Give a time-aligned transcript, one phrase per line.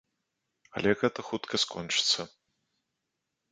[0.79, 2.21] Але гэта хутка скончыцца.